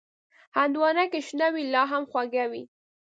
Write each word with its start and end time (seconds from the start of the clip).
هندوانه 0.57 1.03
که 1.11 1.19
شنه 1.27 1.47
وي، 1.53 1.63
لا 1.73 1.83
هم 1.91 2.03
خوږه 2.11 2.45
وي. 2.51 2.63